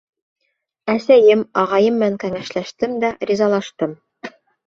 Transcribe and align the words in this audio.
Әсәйем, 0.93 1.43
ағайым 1.65 1.99
менән 2.03 2.17
кәңәшләштем 2.25 2.97
дә 3.05 3.13
ризалаштым. 3.33 3.93